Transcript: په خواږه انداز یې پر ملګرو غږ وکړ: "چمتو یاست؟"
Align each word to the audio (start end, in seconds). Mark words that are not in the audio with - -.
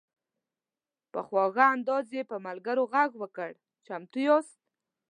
په 1.11 1.19
خواږه 1.27 1.65
انداز 1.75 2.05
یې 2.15 2.21
پر 2.29 2.37
ملګرو 2.47 2.83
غږ 2.93 3.11
وکړ: 3.21 3.51
"چمتو 3.85 4.19
یاست؟" 4.27 4.55